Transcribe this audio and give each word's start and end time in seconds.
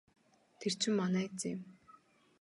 Тэр 0.59 0.73
чинь 0.81 0.97
манай 0.99 1.27
эзэн 1.29 1.49
юм. 1.55 1.61